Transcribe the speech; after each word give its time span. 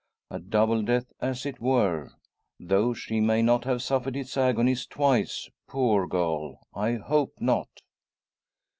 A 0.31 0.39
double 0.39 0.81
death 0.81 1.13
as 1.21 1.45
it 1.45 1.59
were; 1.61 2.13
though 2.59 2.91
she 2.91 3.21
may 3.21 3.43
not 3.43 3.65
have 3.65 3.83
suffered 3.83 4.17
its 4.17 4.35
agonies 4.35 4.87
twice. 4.87 5.47
Poor 5.67 6.07
girl! 6.07 6.61
I 6.73 6.93
hope 6.93 7.35
not." 7.39 7.83